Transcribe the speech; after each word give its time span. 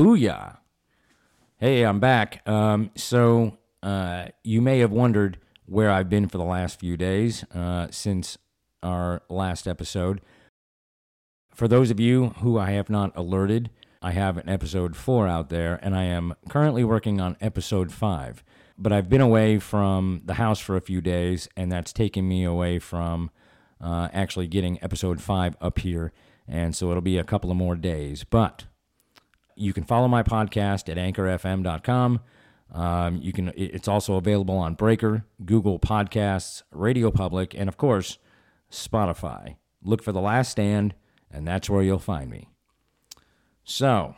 Booyah. 0.00 0.56
Hey, 1.58 1.82
I'm 1.82 2.00
back. 2.00 2.40
Um, 2.48 2.90
so, 2.96 3.58
uh, 3.82 4.28
you 4.42 4.62
may 4.62 4.78
have 4.78 4.90
wondered 4.90 5.36
where 5.66 5.90
I've 5.90 6.08
been 6.08 6.26
for 6.26 6.38
the 6.38 6.44
last 6.44 6.80
few 6.80 6.96
days 6.96 7.44
uh, 7.54 7.88
since 7.90 8.38
our 8.82 9.20
last 9.28 9.68
episode. 9.68 10.22
For 11.54 11.68
those 11.68 11.90
of 11.90 12.00
you 12.00 12.30
who 12.38 12.58
I 12.58 12.70
have 12.70 12.88
not 12.88 13.14
alerted, 13.14 13.68
I 14.00 14.12
have 14.12 14.38
an 14.38 14.48
episode 14.48 14.96
four 14.96 15.28
out 15.28 15.50
there, 15.50 15.78
and 15.82 15.94
I 15.94 16.04
am 16.04 16.34
currently 16.48 16.82
working 16.82 17.20
on 17.20 17.36
episode 17.38 17.92
five. 17.92 18.42
But 18.78 18.94
I've 18.94 19.10
been 19.10 19.20
away 19.20 19.58
from 19.58 20.22
the 20.24 20.34
house 20.34 20.60
for 20.60 20.78
a 20.78 20.80
few 20.80 21.02
days, 21.02 21.46
and 21.58 21.70
that's 21.70 21.92
taken 21.92 22.26
me 22.26 22.42
away 22.42 22.78
from 22.78 23.30
uh, 23.82 24.08
actually 24.14 24.46
getting 24.46 24.82
episode 24.82 25.20
five 25.20 25.58
up 25.60 25.80
here. 25.80 26.10
And 26.48 26.74
so 26.74 26.88
it'll 26.88 27.02
be 27.02 27.18
a 27.18 27.22
couple 27.22 27.50
of 27.50 27.58
more 27.58 27.76
days. 27.76 28.24
But 28.24 28.64
you 29.60 29.72
can 29.72 29.84
follow 29.84 30.08
my 30.08 30.22
podcast 30.22 30.88
at 30.88 30.96
anchorfm.com. 30.96 32.20
Um, 32.72 33.16
you 33.20 33.32
can. 33.32 33.52
It's 33.56 33.88
also 33.88 34.14
available 34.14 34.56
on 34.56 34.74
Breaker, 34.74 35.24
Google 35.44 35.78
Podcasts, 35.78 36.62
Radio 36.72 37.10
Public, 37.10 37.54
and 37.54 37.68
of 37.68 37.76
course, 37.76 38.18
Spotify. 38.70 39.56
Look 39.82 40.02
for 40.02 40.12
The 40.12 40.20
Last 40.20 40.52
Stand, 40.52 40.94
and 41.30 41.46
that's 41.46 41.68
where 41.68 41.82
you'll 41.82 41.98
find 41.98 42.30
me. 42.30 42.48
So, 43.64 44.14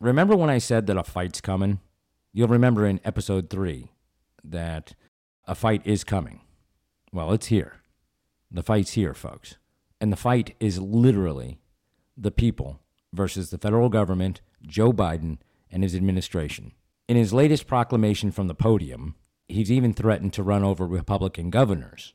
remember 0.00 0.36
when 0.36 0.50
I 0.50 0.58
said 0.58 0.86
that 0.86 0.96
a 0.96 1.04
fight's 1.04 1.40
coming? 1.40 1.80
You'll 2.32 2.48
remember 2.48 2.86
in 2.86 3.00
episode 3.04 3.48
three 3.48 3.90
that 4.42 4.94
a 5.46 5.54
fight 5.54 5.82
is 5.84 6.04
coming. 6.04 6.40
Well, 7.12 7.32
it's 7.32 7.46
here. 7.46 7.76
The 8.50 8.62
fight's 8.62 8.92
here, 8.92 9.14
folks. 9.14 9.56
And 10.00 10.12
the 10.12 10.16
fight 10.16 10.54
is 10.60 10.78
literally 10.80 11.60
the 12.16 12.30
people 12.30 12.80
versus 13.14 13.50
the 13.50 13.58
federal 13.58 13.88
government, 13.88 14.40
Joe 14.66 14.92
Biden, 14.92 15.38
and 15.70 15.82
his 15.82 15.94
administration. 15.94 16.72
In 17.08 17.16
his 17.16 17.32
latest 17.32 17.66
proclamation 17.66 18.30
from 18.30 18.48
the 18.48 18.54
podium, 18.54 19.16
he's 19.48 19.70
even 19.70 19.92
threatened 19.92 20.32
to 20.34 20.42
run 20.42 20.64
over 20.64 20.86
Republican 20.86 21.50
governors 21.50 22.14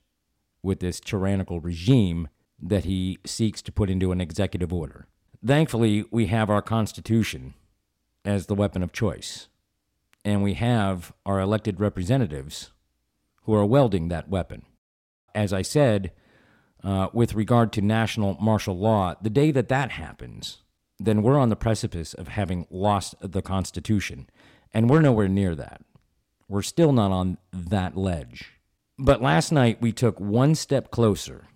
with 0.64 0.80
this 0.80 1.00
tyrannical 1.00 1.60
regime 1.60 2.28
that 2.62 2.86
he 2.86 3.20
seeks 3.26 3.62
to 3.62 3.72
put 3.72 3.90
into 3.90 4.12
an 4.12 4.22
executive 4.22 4.74
order. 4.74 5.08
Thankfully, 5.46 6.06
we 6.12 6.28
have 6.28 6.50
our 6.50 6.62
Constitution 6.62 7.54
as 8.26 8.48
the 8.48 8.56
weapon 8.56 8.84
of 8.84 8.92
choice, 8.92 9.48
and 10.26 10.44
we 10.44 10.56
have 10.56 11.14
our 11.26 11.40
elected 11.40 11.80
representatives 11.80 12.72
who 13.44 13.54
are 13.54 13.66
wielding 13.66 14.10
that 14.10 14.30
weapon. 14.30 14.64
As 15.34 15.54
I 15.54 15.62
said, 15.62 16.12
uh, 16.84 17.08
with 17.14 17.34
regard 17.34 17.72
to 17.74 17.82
national 17.82 18.38
martial 18.42 18.78
law, 18.78 19.16
the 19.22 19.30
day 19.30 19.52
that 19.52 19.70
that 19.70 19.92
happens, 19.92 20.60
then 21.00 21.22
we're 21.24 21.40
on 21.40 21.50
the 21.50 21.56
precipice 21.56 22.14
of 22.14 22.30
having 22.30 22.68
lost 22.70 23.16
the 23.22 23.42
Constitution, 23.42 24.30
and 24.74 24.90
we're 24.90 25.02
nowhere 25.02 25.28
near 25.28 25.56
that. 25.56 25.82
We're 26.48 26.62
still 26.62 26.92
not 26.92 27.12
on 27.12 27.38
that 27.54 27.96
ledge. 27.96 28.54
But 28.98 29.22
last 29.22 29.52
night 29.52 29.82
we 29.82 29.92
took 29.92 30.20
one 30.20 30.56
step 30.56 30.92
closer 30.92 31.48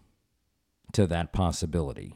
to 0.94 1.06
that 1.08 1.34
possibility. 1.34 2.16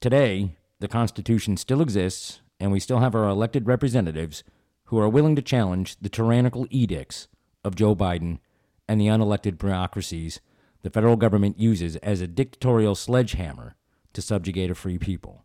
Today, 0.00 0.56
the 0.80 0.88
Constitution 0.88 1.56
still 1.56 1.80
exists, 1.80 2.40
and 2.60 2.70
we 2.70 2.78
still 2.78 3.00
have 3.00 3.14
our 3.14 3.28
elected 3.28 3.66
representatives 3.66 4.44
who 4.84 4.98
are 4.98 5.08
willing 5.08 5.34
to 5.36 5.42
challenge 5.42 5.96
the 6.00 6.08
tyrannical 6.08 6.66
edicts 6.70 7.26
of 7.64 7.74
Joe 7.74 7.96
Biden 7.96 8.38
and 8.86 9.00
the 9.00 9.06
unelected 9.06 9.58
bureaucracies 9.58 10.40
the 10.82 10.90
federal 10.90 11.16
government 11.16 11.58
uses 11.58 11.96
as 11.96 12.20
a 12.20 12.26
dictatorial 12.26 12.94
sledgehammer 12.94 13.74
to 14.12 14.20
subjugate 14.20 14.70
a 14.70 14.74
free 14.74 14.98
people. 14.98 15.43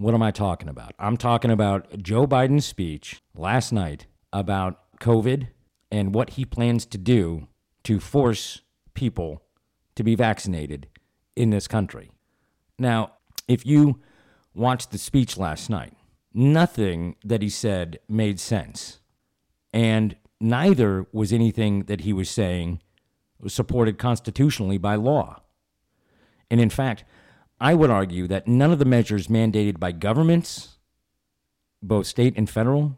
What 0.00 0.14
am 0.14 0.22
I 0.22 0.30
talking 0.30 0.70
about? 0.70 0.94
I'm 0.98 1.18
talking 1.18 1.50
about 1.50 2.02
Joe 2.02 2.26
Biden's 2.26 2.64
speech 2.64 3.20
last 3.34 3.70
night 3.70 4.06
about 4.32 4.80
COVID 4.98 5.48
and 5.92 6.14
what 6.14 6.30
he 6.30 6.46
plans 6.46 6.86
to 6.86 6.96
do 6.96 7.48
to 7.84 8.00
force 8.00 8.62
people 8.94 9.42
to 9.96 10.02
be 10.02 10.14
vaccinated 10.14 10.88
in 11.36 11.50
this 11.50 11.68
country. 11.68 12.10
Now, 12.78 13.12
if 13.46 13.66
you 13.66 14.00
watched 14.54 14.90
the 14.90 14.96
speech 14.96 15.36
last 15.36 15.68
night, 15.68 15.92
nothing 16.32 17.16
that 17.22 17.42
he 17.42 17.50
said 17.50 17.98
made 18.08 18.40
sense. 18.40 19.00
And 19.70 20.16
neither 20.40 21.08
was 21.12 21.30
anything 21.30 21.80
that 21.84 22.00
he 22.00 22.14
was 22.14 22.30
saying 22.30 22.80
supported 23.46 23.98
constitutionally 23.98 24.78
by 24.78 24.94
law. 24.94 25.42
And 26.50 26.58
in 26.58 26.70
fact, 26.70 27.04
I 27.60 27.74
would 27.74 27.90
argue 27.90 28.26
that 28.28 28.48
none 28.48 28.72
of 28.72 28.78
the 28.78 28.84
measures 28.84 29.26
mandated 29.26 29.78
by 29.78 29.92
governments, 29.92 30.78
both 31.82 32.06
state 32.06 32.34
and 32.36 32.48
federal, 32.48 32.96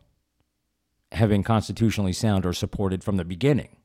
have 1.11 1.31
been 1.31 1.43
constitutionally 1.43 2.13
sound 2.13 2.47
or 2.47 2.53
supported 2.53 3.03
from 3.03 3.17
the 3.17 3.25
beginning. 3.25 3.77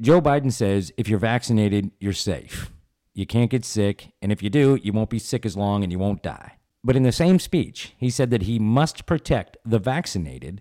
Joe 0.00 0.20
Biden 0.20 0.52
says 0.52 0.92
if 0.98 1.08
you're 1.08 1.18
vaccinated, 1.18 1.90
you're 1.98 2.12
safe. 2.12 2.70
You 3.14 3.24
can't 3.26 3.50
get 3.50 3.64
sick, 3.64 4.12
and 4.20 4.30
if 4.30 4.42
you 4.42 4.50
do, 4.50 4.78
you 4.82 4.92
won't 4.92 5.08
be 5.08 5.18
sick 5.18 5.46
as 5.46 5.56
long 5.56 5.82
and 5.82 5.90
you 5.90 5.98
won't 5.98 6.22
die. 6.22 6.58
But 6.84 6.96
in 6.96 7.02
the 7.02 7.12
same 7.12 7.38
speech, 7.38 7.94
he 7.96 8.10
said 8.10 8.30
that 8.30 8.42
he 8.42 8.58
must 8.58 9.06
protect 9.06 9.56
the 9.64 9.78
vaccinated 9.78 10.60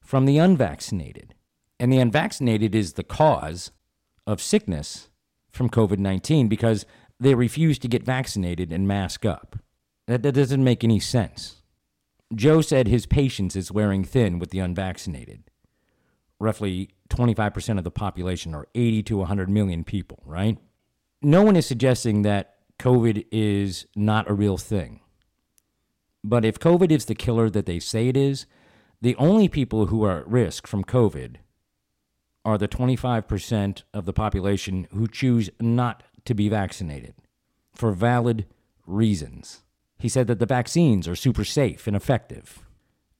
from 0.00 0.24
the 0.24 0.38
unvaccinated. 0.38 1.34
And 1.80 1.92
the 1.92 1.98
unvaccinated 1.98 2.74
is 2.74 2.92
the 2.92 3.02
cause 3.02 3.72
of 4.26 4.40
sickness 4.40 5.08
from 5.50 5.68
COVID 5.68 5.98
19 5.98 6.48
because 6.48 6.86
they 7.20 7.34
refuse 7.34 7.78
to 7.78 7.88
get 7.88 8.02
vaccinated 8.02 8.72
and 8.72 8.88
mask 8.88 9.26
up. 9.26 9.56
That, 10.06 10.22
that 10.22 10.32
doesn't 10.32 10.64
make 10.64 10.82
any 10.82 10.98
sense. 10.98 11.56
Joe 12.34 12.62
said 12.62 12.88
his 12.88 13.06
patience 13.06 13.54
is 13.54 13.70
wearing 13.70 14.04
thin 14.04 14.38
with 14.38 14.50
the 14.50 14.60
unvaccinated. 14.60 15.44
Roughly 16.38 16.90
25% 17.10 17.76
of 17.76 17.84
the 17.84 17.90
population, 17.90 18.54
or 18.54 18.66
80 18.74 19.02
to 19.04 19.16
100 19.18 19.50
million 19.50 19.84
people, 19.84 20.22
right? 20.24 20.56
No 21.20 21.42
one 21.42 21.56
is 21.56 21.66
suggesting 21.66 22.22
that 22.22 22.56
COVID 22.78 23.26
is 23.30 23.86
not 23.94 24.30
a 24.30 24.34
real 24.34 24.56
thing. 24.56 25.00
But 26.24 26.44
if 26.44 26.58
COVID 26.58 26.90
is 26.90 27.04
the 27.04 27.14
killer 27.14 27.50
that 27.50 27.66
they 27.66 27.78
say 27.78 28.08
it 28.08 28.16
is, 28.16 28.46
the 29.02 29.16
only 29.16 29.48
people 29.48 29.86
who 29.86 30.02
are 30.04 30.20
at 30.20 30.28
risk 30.28 30.66
from 30.66 30.84
COVID 30.84 31.36
are 32.44 32.56
the 32.56 32.68
25% 32.68 33.82
of 33.92 34.06
the 34.06 34.12
population 34.12 34.86
who 34.92 35.06
choose 35.06 35.50
not 35.60 36.02
to 36.24 36.34
be 36.34 36.48
vaccinated 36.48 37.14
for 37.74 37.92
valid 37.92 38.46
reasons. 38.86 39.62
He 39.98 40.08
said 40.08 40.26
that 40.28 40.38
the 40.38 40.46
vaccines 40.46 41.06
are 41.06 41.16
super 41.16 41.44
safe 41.44 41.86
and 41.86 41.96
effective. 41.96 42.60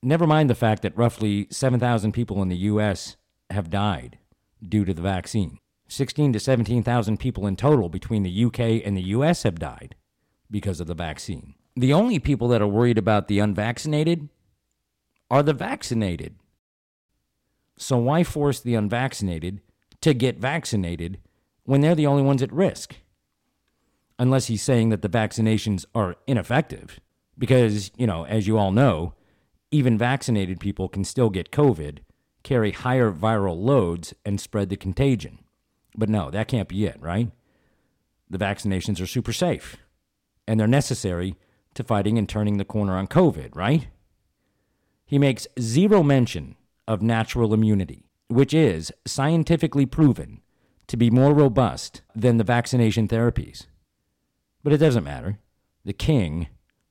Never 0.03 0.27
mind 0.27 0.49
the 0.49 0.55
fact 0.55 0.83
that 0.83 0.97
roughly 0.97 1.47
7,000 1.51 2.13
people 2.13 2.41
in 2.43 2.49
the 2.49 2.57
U.S. 2.57 3.17
have 3.51 3.71
died 3.71 4.19
due 4.67 4.85
to 4.85 4.95
the 4.95 5.03
vaccine. 5.03 5.59
16 5.89 6.33
to 6.33 6.41
17,000 6.41 7.19
people 7.19 7.47
in 7.47 7.57
total 7.57 7.89
between 7.89 8.23
the 8.23 8.45
UK 8.45 8.83
and 8.85 8.97
the 8.97 9.09
US 9.09 9.43
have 9.43 9.59
died 9.59 9.97
because 10.51 10.81
of 10.81 10.87
the 10.87 10.95
vaccine. 10.95 11.55
The 11.77 11.93
only 11.93 12.19
people 12.19 12.49
that 12.49 12.63
are 12.63 12.69
worried 12.69 12.99
about 12.99 13.29
the 13.29 13.41
unvaccinated 13.41 14.29
are 15.31 15.43
the 15.43 15.53
vaccinated. 15.53 16.37
So 17.77 17.97
why 17.97 18.25
force 18.25 18.61
the 18.61 18.75
unvaccinated 18.75 19.61
to 20.01 20.15
get 20.15 20.39
vaccinated 20.39 21.19
when 21.71 21.83
they're 21.83 21.95
the 21.95 22.07
only 22.09 22.23
ones 22.25 22.43
at 22.43 22.53
risk? 22.53 22.97
Unless 24.19 24.49
he's 24.49 24.61
saying 24.61 24.89
that 24.89 25.03
the 25.03 25.09
vaccinations 25.09 25.85
are 25.95 26.17
ineffective. 26.27 26.99
Because, 27.39 27.93
you 27.97 28.09
know, 28.09 28.25
as 28.27 28.49
you 28.49 28.59
all 28.59 28.73
know, 28.73 29.15
even 29.71 29.97
vaccinated 29.97 30.59
people 30.59 30.89
can 30.89 31.05
still 31.05 31.31
get 31.31 31.53
COVID, 31.53 31.99
carry 32.43 32.73
higher 32.73 33.13
viral 33.13 33.57
loads, 33.57 34.13
and 34.25 34.41
spread 34.41 34.69
the 34.69 34.77
contagion. 34.77 35.39
But 35.97 36.09
no, 36.09 36.29
that 36.33 36.49
can't 36.49 36.69
be 36.69 36.87
it, 36.87 36.97
right? 37.01 37.31
The 38.29 38.39
vaccinations 38.39 39.01
are 39.01 39.07
super 39.07 39.33
safe, 39.33 39.77
and 40.49 40.59
they're 40.59 40.67
necessary 40.67 41.37
to 41.75 41.85
fighting 41.85 42.19
and 42.19 42.29
turning 42.29 42.57
the 42.57 42.65
corner 42.65 42.97
on 42.97 43.07
COVID, 43.07 43.55
right? 43.55 43.87
He 45.07 45.19
makes 45.19 45.47
zero 45.61 46.03
mention 46.03 46.57
of 46.89 47.01
natural 47.01 47.55
immunity, 47.55 48.09
which 48.27 48.53
is 48.53 48.91
scientifically 49.07 49.87
proven 49.87 50.41
to 50.91 50.97
be 50.97 51.09
more 51.09 51.33
robust 51.33 52.03
than 52.17 52.37
the 52.37 52.43
vaccination 52.43 53.07
therapies. 53.07 53.67
But 54.65 54.73
it 54.73 54.79
doesn't 54.79 55.05
matter. 55.05 55.39
The 55.85 55.93
king 55.93 56.49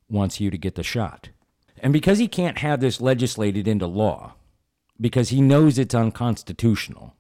wants 0.10 0.40
you 0.40 0.50
to 0.50 0.58
get 0.58 0.76
the 0.76 0.84
shot. 0.84 1.32
And 1.80 1.92
because 1.92 2.18
he 2.18 2.30
can't 2.30 2.60
have 2.60 2.80
this 2.80 3.02
legislated 3.02 3.68
into 3.68 3.88
law, 3.88 4.36
because 5.02 5.30
he 5.30 5.42
knows 5.42 5.78
it's 5.78 5.94
unconstitutional, 5.94 7.14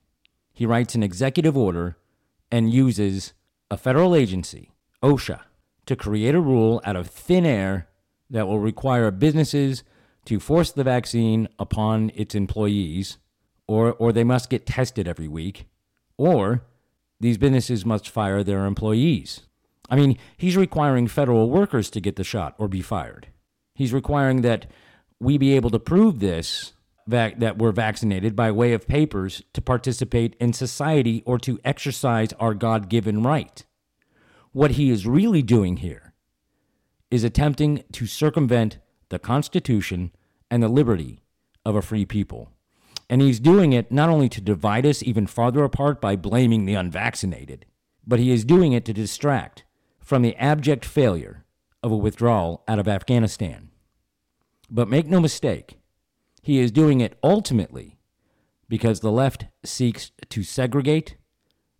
he 0.53 0.65
writes 0.65 0.95
an 0.95 1.03
executive 1.03 1.57
order 1.57 1.97
and 2.49 2.73
uses 2.73 3.33
a 3.69 3.75
federal 3.75 4.15
agency, 4.15 4.71
OSHA, 5.03 5.41
to 5.85 5.97
create 5.97 6.33
a 6.33 6.39
rule 6.39 6.81
out 6.85 6.95
of 6.95 7.09
thin 7.09 7.45
air 7.45 7.89
that 8.29 8.47
will 8.47 8.59
require 8.59 9.11
businesses 9.11 9.83
to 10.23 10.39
force 10.39 10.71
the 10.71 10.85
vaccine 10.85 11.49
upon 11.59 12.09
its 12.15 12.35
employees, 12.35 13.17
or, 13.67 13.91
or 13.95 14.13
they 14.13 14.23
must 14.23 14.49
get 14.49 14.65
tested 14.65 15.09
every 15.09 15.27
week, 15.27 15.65
or 16.19 16.65
these 17.21 17.37
businesses 17.37 17.85
must 17.85 18.09
fire 18.09 18.43
their 18.43 18.65
employees. 18.65 19.41
I 19.89 19.95
mean, 19.95 20.17
he's 20.37 20.57
requiring 20.57 21.07
federal 21.07 21.49
workers 21.49 21.89
to 21.91 22.01
get 22.01 22.17
the 22.17 22.23
shot 22.23 22.53
or 22.57 22.67
be 22.67 22.81
fired. 22.81 23.27
He's 23.73 23.93
requiring 23.93 24.41
that 24.41 24.67
we 25.19 25.37
be 25.37 25.55
able 25.55 25.69
to 25.69 25.79
prove 25.79 26.19
this 26.19 26.73
that 27.07 27.57
we're 27.57 27.71
vaccinated 27.71 28.35
by 28.35 28.51
way 28.51 28.73
of 28.73 28.87
papers 28.87 29.41
to 29.53 29.61
participate 29.61 30.35
in 30.39 30.53
society 30.53 31.23
or 31.25 31.39
to 31.39 31.59
exercise 31.65 32.33
our 32.33 32.53
God 32.53 32.87
given 32.87 33.23
right. 33.23 33.65
What 34.51 34.71
he 34.71 34.91
is 34.91 35.07
really 35.07 35.41
doing 35.41 35.77
here 35.77 36.13
is 37.09 37.23
attempting 37.23 37.83
to 37.93 38.05
circumvent 38.05 38.77
the 39.09 39.17
Constitution 39.17 40.11
and 40.51 40.61
the 40.61 40.67
liberty 40.67 41.23
of 41.65 41.75
a 41.75 41.81
free 41.81 42.05
people. 42.05 42.51
And 43.09 43.21
he's 43.21 43.39
doing 43.39 43.73
it 43.73 43.91
not 43.91 44.09
only 44.09 44.29
to 44.29 44.41
divide 44.41 44.85
us 44.85 45.01
even 45.01 45.25
farther 45.25 45.63
apart 45.63 45.99
by 45.99 46.15
blaming 46.15 46.65
the 46.65 46.75
unvaccinated, 46.75 47.65
but 48.05 48.19
he 48.19 48.31
is 48.31 48.45
doing 48.45 48.71
it 48.73 48.85
to 48.85 48.93
distract 48.93 49.63
from 49.99 50.21
the 50.21 50.35
abject 50.35 50.85
failure 50.85 51.45
of 51.81 51.91
a 51.91 51.97
withdrawal 51.97 52.63
out 52.67 52.79
of 52.79 52.87
Afghanistan. 52.87 53.69
But 54.69 54.89
make 54.89 55.07
no 55.07 55.19
mistake, 55.19 55.79
he 56.41 56.59
is 56.59 56.71
doing 56.71 57.01
it 57.01 57.17
ultimately 57.23 57.97
because 58.67 58.99
the 58.99 59.11
left 59.11 59.45
seeks 59.63 60.11
to 60.29 60.43
segregate 60.43 61.15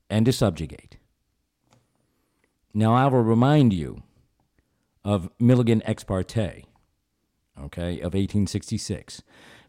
and 0.10 0.26
to 0.26 0.34
subjugate. 0.34 0.98
Now, 2.74 2.96
I 2.96 3.06
will 3.08 3.22
remind 3.22 3.74
you 3.74 4.04
of 5.04 5.30
Milligan 5.40 5.82
ex 5.86 6.04
parte, 6.04 6.66
okay, 7.60 8.00
of 8.00 8.14
1866. 8.14 9.22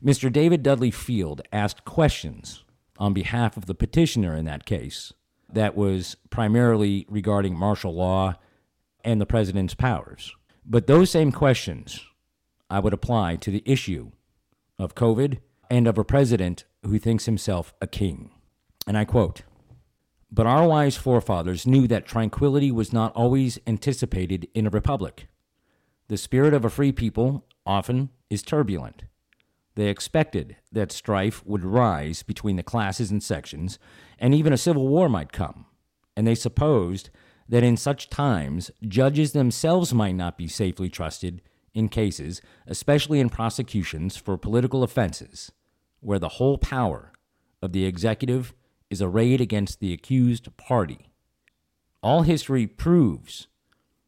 Mr. 0.05 0.33
David 0.33 0.63
Dudley 0.63 0.91
Field 0.91 1.43
asked 1.53 1.85
questions 1.85 2.65
on 2.99 3.13
behalf 3.13 3.57
of 3.57 3.67
the 3.67 3.75
petitioner 3.75 4.35
in 4.35 4.47
that 4.47 4.65
case 4.65 5.13
that 5.53 5.77
was 5.77 6.17
primarily 6.31 7.05
regarding 7.09 7.55
martial 7.55 7.95
law 7.95 8.35
and 9.05 9.21
the 9.21 9.27
president's 9.27 9.75
powers. 9.75 10.35
But 10.65 10.87
those 10.87 11.11
same 11.11 11.33
questions 11.33 12.01
I 12.71 12.79
would 12.79 12.95
apply 12.95 13.37
to 13.37 13.51
the 13.51 13.63
issue 13.67 14.13
of 14.79 14.95
COVID 14.95 15.39
and 15.69 15.87
of 15.87 15.99
a 15.99 16.05
president 16.05 16.65
who 16.83 16.99
thinks 16.99 17.27
himself 17.27 17.75
a 17.83 17.87
king. 17.87 18.31
And 18.87 18.97
I 18.97 19.05
quote 19.05 19.43
But 20.33 20.47
our 20.47 20.67
wise 20.67 20.97
forefathers 20.97 21.67
knew 21.67 21.87
that 21.89 22.07
tranquility 22.07 22.73
was 22.73 22.93
not 22.93 23.15
always 23.15 23.59
anticipated 23.67 24.49
in 24.55 24.67
a 24.67 24.71
republic. 24.71 25.27
The 26.09 26.17
spirit 26.17 26.55
of 26.55 26.65
a 26.65 26.71
free 26.71 26.93
people 26.93 27.45
often 27.67 28.11
is 28.31 28.43
turbulent. 28.43 29.05
They 29.77 29.89
expected 29.89 30.57
that 30.73 30.93
strife 30.93 31.45
would 31.47 31.65
rise 31.65 32.23
between 32.23 32.57
the 32.57 32.63
classes 32.63 33.11
and 33.11 33.23
sections, 33.23 33.79
and 34.19 34.35
even 34.35 34.53
a 34.53 34.59
civil 34.59 34.89
war 34.89 35.09
might 35.09 35.33
come. 35.33 35.67
And 36.17 36.27
they 36.27 36.35
supposed 36.35 37.11
that 37.49 37.63
in 37.63 37.77
such 37.77 38.11
times 38.11 38.71
judges 38.87 39.33
themselves 39.33 39.95
might 39.95 40.15
not 40.15 40.37
be 40.37 40.49
safely 40.49 40.89
trusted 40.89 41.43
in 41.73 41.89
cases, 41.89 42.43
especially 42.67 43.21
in 43.21 43.29
prosecutions 43.29 44.17
for 44.17 44.37
political 44.37 44.83
offenses, 44.83 45.53
where 46.01 46.19
the 46.19 46.31
whole 46.31 46.59
power 46.59 47.13
of 47.63 47.73
the 47.73 47.85
executive 47.85 48.55
is 48.89 49.01
arrayed 49.01 49.41
against 49.41 49.79
the 49.79 49.93
accused 49.93 50.55
party. 50.57 51.11
All 52.03 52.23
history 52.23 52.67
proves 52.67 53.47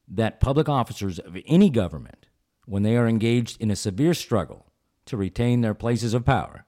that 0.08 0.40
public 0.40 0.68
officers 0.68 1.18
of 1.18 1.38
any 1.46 1.70
government, 1.70 2.26
when 2.66 2.82
they 2.82 2.96
are 2.96 3.08
engaged 3.08 3.60
in 3.60 3.70
a 3.70 3.76
severe 3.76 4.14
struggle 4.14 4.71
to 5.06 5.16
retain 5.16 5.60
their 5.60 5.74
places 5.74 6.14
of 6.14 6.24
power, 6.24 6.66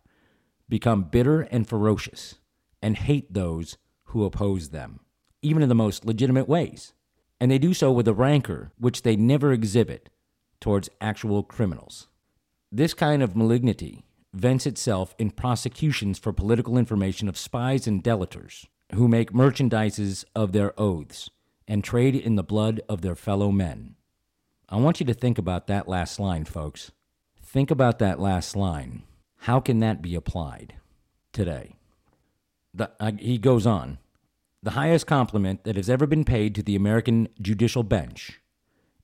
become 0.69 1.05
bitter 1.05 1.43
and 1.43 1.69
ferocious 1.69 2.37
and 2.83 2.97
hate 2.97 3.33
those 3.33 3.79
who 4.05 4.25
oppose 4.25 4.71
them, 4.71 5.01
even 5.43 5.63
in 5.63 5.69
the 5.69 5.75
most 5.75 6.05
legitimate 6.05 6.49
ways. 6.49 6.93
And 7.41 7.51
they 7.51 7.59
do 7.59 7.75
so 7.75 7.91
with 7.93 8.09
a 8.09 8.15
rancor 8.15 8.73
which 8.79 9.03
they 9.03 9.17
never 9.17 9.53
exhibit 9.53 10.11
towards 10.61 10.89
actual 11.01 11.43
criminals. 11.43 12.09
This 12.71 12.95
kind 12.95 13.23
of 13.23 13.37
malignity 13.37 14.05
vents 14.33 14.67
itself 14.67 15.15
in 15.19 15.31
prosecutions 15.31 16.19
for 16.19 16.33
political 16.33 16.77
information 16.77 17.29
of 17.29 17.39
spies 17.39 17.87
and 17.87 18.03
delators 18.03 18.67
who 18.95 19.09
make 19.09 19.33
merchandises 19.33 20.25
of 20.35 20.53
their 20.53 20.79
oaths 20.81 21.31
and 21.67 21.83
trade 21.83 22.15
in 22.15 22.37
the 22.37 22.43
blood 22.43 22.81
of 22.89 23.01
their 23.01 23.15
fellow 23.15 23.51
men. 23.51 23.95
I 24.69 24.77
want 24.77 25.01
you 25.01 25.07
to 25.07 25.15
think 25.15 25.39
about 25.39 25.67
that 25.67 25.89
last 25.89 26.19
line, 26.19 26.45
folks. 26.45 26.91
Think 27.55 27.71
about 27.71 28.01
that 28.01 28.19
last 28.19 28.56
line. 28.56 29.05
How 29.43 29.61
can 29.61 29.79
that 29.79 30.03
be 30.03 30.17
applied 30.17 30.75
today? 31.33 31.77
The, 32.75 32.91
uh, 32.99 33.12
he 33.17 33.39
goes 33.39 33.65
on 33.65 33.99
The 34.65 34.73
highest 34.73 35.06
compliment 35.06 35.62
that 35.62 35.77
has 35.77 35.89
ever 35.89 36.05
been 36.05 36.25
paid 36.25 36.56
to 36.56 36.65
the 36.65 36.75
American 36.75 37.29
judicial 37.41 37.85
bench 37.85 38.41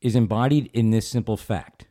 is 0.00 0.17
embodied 0.17 0.69
in 0.73 0.91
this 0.91 1.06
simple 1.06 1.37
fact 1.37 1.87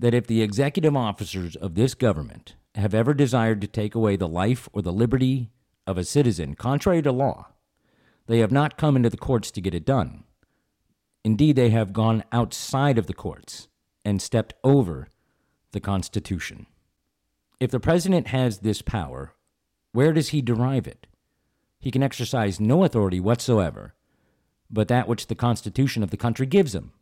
that 0.00 0.14
if 0.14 0.26
the 0.26 0.42
executive 0.42 0.96
officers 0.96 1.54
of 1.54 1.76
this 1.76 1.94
government 1.94 2.56
have 2.74 2.92
ever 2.92 3.14
desired 3.14 3.60
to 3.60 3.68
take 3.68 3.94
away 3.94 4.16
the 4.16 4.26
life 4.26 4.68
or 4.72 4.82
the 4.82 4.92
liberty 4.92 5.52
of 5.86 5.96
a 5.96 6.02
citizen 6.02 6.56
contrary 6.56 7.02
to 7.02 7.12
law, 7.12 7.52
they 8.26 8.40
have 8.40 8.50
not 8.50 8.78
come 8.78 8.96
into 8.96 9.10
the 9.10 9.16
courts 9.16 9.52
to 9.52 9.60
get 9.60 9.76
it 9.76 9.86
done. 9.86 10.24
Indeed, 11.22 11.54
they 11.54 11.70
have 11.70 11.92
gone 11.92 12.24
outside 12.32 12.98
of 12.98 13.06
the 13.06 13.14
courts 13.14 13.68
and 14.04 14.20
stepped 14.20 14.54
over 14.64 15.06
the 15.72 15.80
Constitution. 15.80 16.66
If 17.60 17.70
the 17.70 17.80
president 17.80 18.28
has 18.28 18.58
this 18.58 18.82
power, 18.82 19.34
where 19.92 20.12
does 20.12 20.28
he 20.28 20.42
derive 20.42 20.86
it? 20.86 21.06
He 21.80 21.90
can 21.90 22.02
exercise 22.02 22.60
no 22.60 22.84
authority 22.84 23.20
whatsoever 23.20 23.94
but 24.70 24.88
that 24.88 25.08
which 25.08 25.26
the 25.26 25.34
Constitution 25.34 26.02
of 26.02 26.10
the 26.10 26.16
country 26.16 26.46
gives 26.46 26.74
him. 26.74 26.92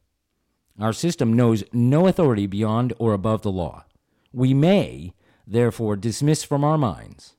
Our 0.81 0.93
system 0.93 1.33
knows 1.33 1.65
no 1.73 2.07
authority 2.07 2.47
beyond 2.47 2.93
or 2.99 3.13
above 3.13 3.43
the 3.43 3.51
law. 3.51 3.85
We 4.33 4.53
may, 4.55 5.15
therefore, 5.47 5.97
dismiss 5.97 6.45
from 6.45 6.65
our 6.65 6.79
minds 6.79 7.35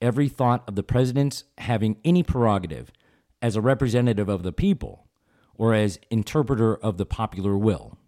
every 0.00 0.28
thought 0.28 0.64
of 0.66 0.74
the 0.74 0.82
president's 0.82 1.44
having 1.58 1.98
any 2.04 2.22
prerogative 2.22 2.90
as 3.42 3.56
a 3.56 3.60
representative 3.60 4.28
of 4.28 4.42
the 4.42 4.52
people 4.52 5.06
or 5.54 5.74
as 5.74 5.98
interpreter 6.10 6.74
of 6.76 6.98
the 6.98 7.06
popular 7.06 7.56
will. 7.56 7.98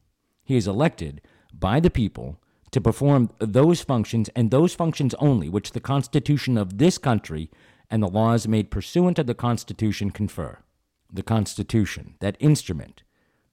He 0.44 0.56
is 0.56 0.66
elected 0.66 1.20
by 1.52 1.80
the 1.80 1.90
people 1.90 2.40
to 2.70 2.80
perform 2.80 3.30
those 3.38 3.82
functions 3.82 4.30
and 4.36 4.50
those 4.50 4.74
functions 4.74 5.14
only 5.14 5.48
which 5.48 5.72
the 5.72 5.80
Constitution 5.80 6.56
of 6.56 6.78
this 6.78 6.98
country 6.98 7.50
and 7.90 8.02
the 8.02 8.08
laws 8.08 8.46
made 8.46 8.70
pursuant 8.70 9.16
to 9.16 9.24
the 9.24 9.34
Constitution 9.34 10.10
confer. 10.10 10.58
The 11.12 11.22
Constitution, 11.24 12.14
that 12.20 12.36
instrument, 12.38 13.02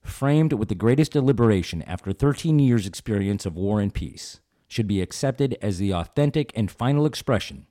framed 0.03 0.53
with 0.53 0.69
the 0.69 0.75
greatest 0.75 1.11
deliberation 1.11 1.81
after 1.83 2.13
13 2.13 2.59
years' 2.59 2.85
experience 2.85 3.45
of 3.45 3.55
war 3.55 3.81
and 3.81 3.93
peace, 3.93 4.39
should 4.67 4.87
be 4.87 5.01
accepted 5.01 5.57
as 5.61 5.79
the 5.79 5.93
authentic 5.93 6.51
and 6.55 6.69
final 6.69 7.05
expression 7.05 7.67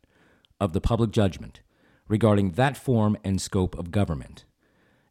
of 0.60 0.72
the 0.72 0.80
public 0.80 1.10
judgment 1.10 1.60
regarding 2.08 2.52
that 2.52 2.76
form 2.76 3.16
and 3.24 3.40
scope 3.40 3.76
of 3.78 3.90
government, 3.90 4.44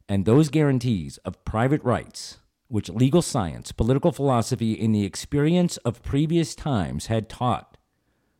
and 0.08 0.24
those 0.24 0.48
guarantees 0.48 1.18
of 1.18 1.44
private 1.44 1.82
rights 1.84 2.38
which 2.68 2.88
legal 2.88 3.22
science, 3.22 3.72
political 3.72 4.12
philosophy, 4.12 4.78
and 4.82 4.94
the 4.94 5.04
experience 5.04 5.76
of 5.78 6.02
previous 6.02 6.54
times 6.54 7.06
had 7.06 7.28
taught 7.28 7.76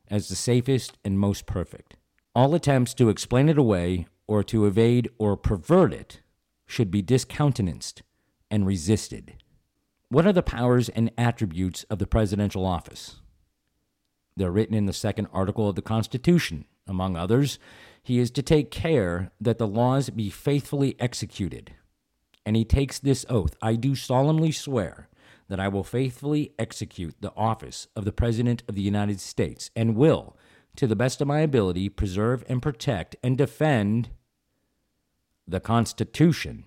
as 0.08 0.28
the 0.28 0.36
safest 0.36 0.98
and 1.04 1.18
most 1.18 1.46
perfect. 1.46 1.96
All 2.34 2.54
attempts 2.54 2.94
to 2.94 3.08
explain 3.08 3.48
it 3.48 3.58
away 3.58 4.06
or 4.26 4.42
to 4.44 4.66
evade 4.66 5.08
or 5.18 5.36
pervert 5.36 5.92
it 5.92 6.20
should 6.66 6.90
be 6.90 7.02
discountenanced 7.02 8.02
and 8.50 8.66
resisted. 8.66 9.34
What 10.08 10.26
are 10.26 10.32
the 10.32 10.42
powers 10.42 10.88
and 10.88 11.10
attributes 11.16 11.84
of 11.84 11.98
the 11.98 12.06
presidential 12.06 12.64
office? 12.64 13.16
They're 14.36 14.52
written 14.52 14.74
in 14.74 14.86
the 14.86 14.92
second 14.92 15.28
article 15.32 15.68
of 15.68 15.76
the 15.76 15.82
Constitution. 15.82 16.66
Among 16.86 17.16
others, 17.16 17.58
he 18.02 18.18
is 18.18 18.30
to 18.32 18.42
take 18.42 18.70
care 18.70 19.32
that 19.40 19.58
the 19.58 19.66
laws 19.66 20.10
be 20.10 20.30
faithfully 20.30 20.94
executed 21.00 21.72
and 22.46 22.56
he 22.56 22.64
takes 22.64 22.98
this 22.98 23.26
oath 23.28 23.56
I 23.60 23.74
do 23.74 23.94
solemnly 23.94 24.52
swear 24.52 25.08
that 25.48 25.60
I 25.60 25.68
will 25.68 25.84
faithfully 25.84 26.52
execute 26.58 27.16
the 27.20 27.32
office 27.36 27.88
of 27.94 28.04
the 28.04 28.12
President 28.12 28.62
of 28.68 28.74
the 28.74 28.82
United 28.82 29.20
States 29.20 29.70
and 29.76 29.96
will, 29.96 30.36
to 30.76 30.86
the 30.86 30.96
best 30.96 31.20
of 31.20 31.28
my 31.28 31.40
ability, 31.40 31.88
preserve 31.88 32.44
and 32.48 32.62
protect 32.62 33.16
and 33.22 33.36
defend 33.36 34.10
the 35.46 35.60
Constitution 35.60 36.64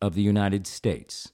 of 0.00 0.14
the 0.14 0.22
United 0.22 0.66
States. 0.66 1.32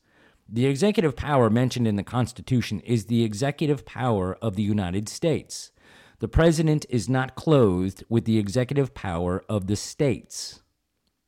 The 0.49 0.67
executive 0.67 1.17
power 1.17 1.51
mentioned 1.51 1.87
in 1.87 1.97
the 1.97 2.03
Constitution 2.03 2.81
is 2.81 3.07
the 3.07 3.25
executive 3.25 3.85
power 3.85 4.37
of 4.43 4.57
the 4.57 4.63
United 4.63 5.09
States. 5.09 5.73
The 6.21 6.29
President 6.29 6.87
is 6.89 7.09
not 7.09 7.35
clothed 7.35 8.05
with 8.09 8.25
the 8.25 8.39
executive 8.39 8.95
power 8.95 9.45
of 9.49 9.67
the 9.67 9.77
states. 9.77 10.62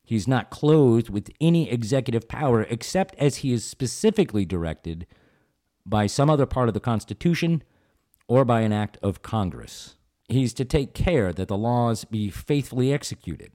He's 0.04 0.28
not 0.28 0.50
clothed 0.50 1.08
with 1.08 1.30
any 1.40 1.70
executive 1.70 2.28
power 2.28 2.62
except 2.62 3.14
as 3.16 3.36
he 3.38 3.52
is 3.52 3.64
specifically 3.64 4.44
directed 4.44 5.06
by 5.86 6.06
some 6.06 6.28
other 6.28 6.46
part 6.46 6.68
of 6.68 6.74
the 6.74 6.80
Constitution 6.80 7.62
or 8.28 8.44
by 8.44 8.60
an 8.60 8.72
act 8.72 8.98
of 9.02 9.22
Congress. 9.22 9.96
He 10.28 10.42
is 10.42 10.52
to 10.54 10.64
take 10.64 10.94
care 10.94 11.32
that 11.32 11.48
the 11.48 11.56
laws 11.56 12.04
be 12.04 12.28
faithfully 12.28 12.92
executed. 12.92 13.52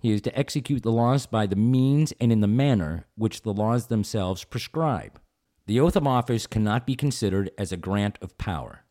He 0.00 0.12
is 0.12 0.22
to 0.22 0.38
execute 0.38 0.82
the 0.82 0.92
laws 0.92 1.26
by 1.26 1.46
the 1.46 1.56
means 1.56 2.12
and 2.20 2.32
in 2.32 2.40
the 2.40 2.46
manner 2.46 3.06
which 3.14 3.42
the 3.42 3.52
laws 3.52 3.86
themselves 3.86 4.44
prescribe. 4.44 5.20
The 5.66 5.80
oath 5.80 5.96
of 5.96 6.06
office 6.06 6.46
cannot 6.46 6.86
be 6.86 6.94
considered 6.94 7.50
as 7.58 7.72
a 7.72 7.76
grant 7.76 8.18
of 8.22 8.38
power. 8.38 8.84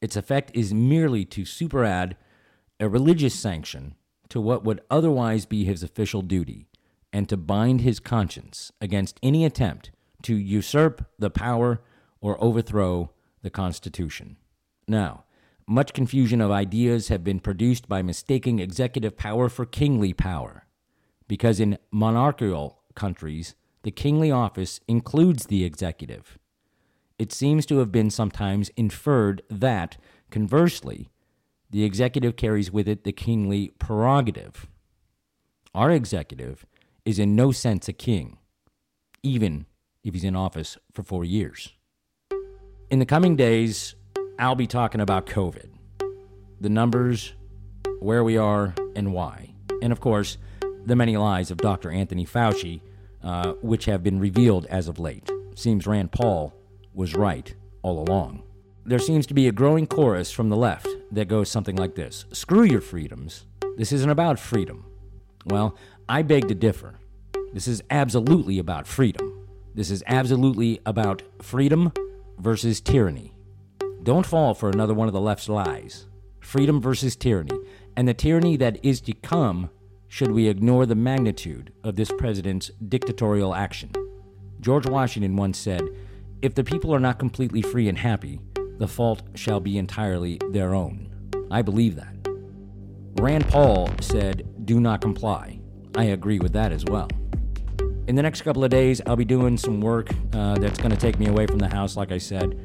Its 0.00 0.16
effect 0.16 0.50
is 0.52 0.74
merely 0.74 1.24
to 1.26 1.42
superadd 1.42 2.16
a 2.80 2.88
religious 2.88 3.34
sanction 3.34 3.94
to 4.32 4.40
what 4.40 4.64
would 4.64 4.80
otherwise 4.90 5.44
be 5.44 5.66
his 5.66 5.82
official 5.82 6.22
duty, 6.22 6.66
and 7.12 7.28
to 7.28 7.36
bind 7.36 7.82
his 7.82 8.00
conscience 8.00 8.72
against 8.80 9.20
any 9.22 9.44
attempt 9.44 9.90
to 10.22 10.34
usurp 10.34 11.04
the 11.18 11.28
power 11.28 11.82
or 12.22 12.42
overthrow 12.42 13.10
the 13.42 13.50
Constitution. 13.50 14.38
Now, 14.88 15.24
much 15.66 15.92
confusion 15.92 16.40
of 16.40 16.50
ideas 16.50 17.08
have 17.08 17.22
been 17.22 17.40
produced 17.40 17.90
by 17.90 18.00
mistaking 18.00 18.58
executive 18.58 19.18
power 19.18 19.50
for 19.50 19.66
kingly 19.66 20.14
power, 20.14 20.66
because 21.28 21.60
in 21.60 21.76
monarchical 21.90 22.80
countries, 22.94 23.54
the 23.82 23.90
kingly 23.90 24.30
office 24.30 24.80
includes 24.88 25.44
the 25.44 25.62
executive. 25.62 26.38
It 27.18 27.32
seems 27.34 27.66
to 27.66 27.80
have 27.80 27.92
been 27.92 28.08
sometimes 28.08 28.70
inferred 28.78 29.42
that, 29.50 29.98
conversely, 30.30 31.10
the 31.72 31.84
executive 31.84 32.36
carries 32.36 32.70
with 32.70 32.86
it 32.86 33.02
the 33.02 33.12
kingly 33.12 33.72
prerogative. 33.78 34.68
Our 35.74 35.90
executive 35.90 36.66
is 37.06 37.18
in 37.18 37.34
no 37.34 37.50
sense 37.50 37.88
a 37.88 37.94
king, 37.94 38.36
even 39.22 39.64
if 40.04 40.12
he's 40.12 40.22
in 40.22 40.36
office 40.36 40.76
for 40.92 41.02
four 41.02 41.24
years. 41.24 41.72
In 42.90 42.98
the 42.98 43.06
coming 43.06 43.36
days, 43.36 43.94
I'll 44.38 44.54
be 44.54 44.66
talking 44.66 45.00
about 45.00 45.24
COVID, 45.24 45.70
the 46.60 46.68
numbers, 46.68 47.32
where 48.00 48.22
we 48.22 48.36
are, 48.36 48.74
and 48.94 49.14
why. 49.14 49.54
And 49.80 49.92
of 49.92 50.00
course, 50.00 50.36
the 50.84 50.94
many 50.94 51.16
lies 51.16 51.50
of 51.50 51.56
Dr. 51.56 51.90
Anthony 51.90 52.26
Fauci, 52.26 52.82
uh, 53.22 53.52
which 53.62 53.86
have 53.86 54.02
been 54.02 54.20
revealed 54.20 54.66
as 54.66 54.88
of 54.88 54.98
late. 54.98 55.30
Seems 55.54 55.86
Rand 55.86 56.12
Paul 56.12 56.52
was 56.92 57.14
right 57.14 57.54
all 57.80 57.98
along. 57.98 58.42
There 58.84 58.98
seems 58.98 59.26
to 59.28 59.34
be 59.34 59.48
a 59.48 59.52
growing 59.52 59.86
chorus 59.86 60.30
from 60.30 60.50
the 60.50 60.56
left 60.56 60.88
that 61.12 61.28
goes 61.28 61.50
something 61.50 61.76
like 61.76 61.94
this 61.94 62.24
Screw 62.32 62.64
your 62.64 62.80
freedoms. 62.80 63.46
This 63.76 63.92
isn't 63.92 64.10
about 64.10 64.38
freedom. 64.38 64.84
Well, 65.44 65.76
I 66.08 66.22
beg 66.22 66.48
to 66.48 66.54
differ. 66.54 66.98
This 67.52 67.68
is 67.68 67.82
absolutely 67.90 68.58
about 68.58 68.86
freedom. 68.86 69.46
This 69.74 69.90
is 69.90 70.02
absolutely 70.06 70.80
about 70.84 71.22
freedom 71.40 71.92
versus 72.38 72.80
tyranny. 72.80 73.34
Don't 74.02 74.26
fall 74.26 74.54
for 74.54 74.68
another 74.68 74.94
one 74.94 75.06
of 75.06 75.14
the 75.14 75.20
left's 75.20 75.48
lies. 75.48 76.06
Freedom 76.40 76.80
versus 76.80 77.16
tyranny. 77.16 77.56
And 77.96 78.08
the 78.08 78.14
tyranny 78.14 78.56
that 78.56 78.84
is 78.84 79.00
to 79.02 79.12
come 79.12 79.70
should 80.08 80.32
we 80.32 80.48
ignore 80.48 80.84
the 80.84 80.94
magnitude 80.94 81.72
of 81.84 81.96
this 81.96 82.10
president's 82.18 82.70
dictatorial 82.88 83.54
action. 83.54 83.90
George 84.60 84.86
Washington 84.86 85.36
once 85.36 85.58
said, 85.58 85.82
If 86.42 86.54
the 86.54 86.64
people 86.64 86.94
are 86.94 87.00
not 87.00 87.18
completely 87.18 87.62
free 87.62 87.88
and 87.88 87.98
happy, 87.98 88.40
the 88.82 88.88
fault 88.88 89.22
shall 89.36 89.60
be 89.60 89.78
entirely 89.78 90.40
their 90.50 90.74
own. 90.74 91.08
I 91.52 91.62
believe 91.62 91.94
that. 91.94 92.16
Rand 93.20 93.46
Paul 93.46 93.88
said, 94.00 94.66
Do 94.66 94.80
not 94.80 95.00
comply. 95.00 95.60
I 95.96 96.04
agree 96.06 96.40
with 96.40 96.52
that 96.54 96.72
as 96.72 96.84
well. 96.86 97.08
In 98.08 98.16
the 98.16 98.22
next 98.22 98.42
couple 98.42 98.64
of 98.64 98.70
days, 98.70 99.00
I'll 99.06 99.14
be 99.14 99.24
doing 99.24 99.56
some 99.56 99.80
work 99.80 100.10
uh, 100.32 100.58
that's 100.58 100.78
going 100.78 100.90
to 100.90 100.96
take 100.96 101.20
me 101.20 101.28
away 101.28 101.46
from 101.46 101.58
the 101.58 101.68
house, 101.68 101.96
like 101.96 102.10
I 102.10 102.18
said. 102.18 102.58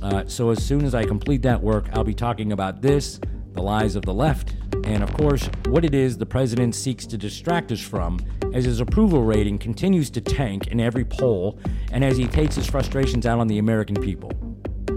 Uh, 0.00 0.24
so, 0.26 0.48
as 0.48 0.64
soon 0.64 0.82
as 0.86 0.94
I 0.94 1.04
complete 1.04 1.42
that 1.42 1.62
work, 1.62 1.90
I'll 1.92 2.04
be 2.04 2.14
talking 2.14 2.52
about 2.52 2.80
this, 2.80 3.20
the 3.52 3.60
lies 3.60 3.96
of 3.96 4.06
the 4.06 4.14
left, 4.14 4.54
and 4.84 5.02
of 5.02 5.12
course, 5.12 5.50
what 5.66 5.84
it 5.84 5.94
is 5.94 6.16
the 6.16 6.24
president 6.24 6.74
seeks 6.74 7.04
to 7.04 7.18
distract 7.18 7.70
us 7.70 7.80
from 7.80 8.18
as 8.54 8.64
his 8.64 8.80
approval 8.80 9.24
rating 9.24 9.58
continues 9.58 10.08
to 10.10 10.22
tank 10.22 10.68
in 10.68 10.80
every 10.80 11.04
poll 11.04 11.58
and 11.92 12.02
as 12.02 12.16
he 12.16 12.26
takes 12.26 12.54
his 12.54 12.66
frustrations 12.66 13.26
out 13.26 13.38
on 13.38 13.46
the 13.46 13.58
American 13.58 13.96
people. 14.00 14.32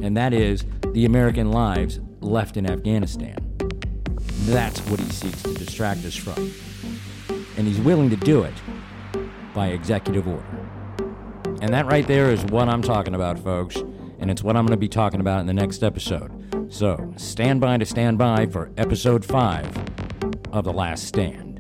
And 0.04 0.18
that 0.18 0.34
is 0.34 0.66
the 0.92 1.06
American 1.06 1.52
lives 1.52 2.02
left 2.20 2.58
in 2.58 2.70
Afghanistan. 2.70 3.38
That's 4.46 4.80
what 4.88 5.00
he 5.00 5.10
seeks 5.10 5.42
to 5.44 5.54
distract 5.54 6.04
us 6.04 6.16
from. 6.16 6.54
And 7.58 7.66
he's 7.66 7.80
willing 7.80 8.10
to 8.10 8.18
do 8.18 8.44
it 8.44 8.54
by 9.54 9.68
executive 9.68 10.28
order. 10.28 10.44
And 11.62 11.74
that 11.74 11.86
right 11.86 12.06
there 12.06 12.30
is 12.32 12.44
what 12.46 12.68
I'm 12.68 12.82
talking 12.82 13.16
about, 13.16 13.40
folks. 13.40 13.78
And 14.20 14.30
it's 14.30 14.44
what 14.44 14.58
I'm 14.58 14.66
going 14.66 14.78
to 14.78 14.78
be 14.78 14.90
talking 14.90 15.22
about 15.22 15.40
in 15.40 15.48
the 15.48 15.54
next 15.54 15.84
episode. 15.84 16.68
So 16.70 17.14
stand 17.16 17.62
by 17.62 17.78
to 17.78 17.86
stand 17.86 18.18
by 18.18 18.48
for 18.48 18.72
episode 18.76 19.24
5 19.24 19.78
of 20.52 20.66
The 20.66 20.74
Last 20.74 21.06
Stand. 21.06 21.53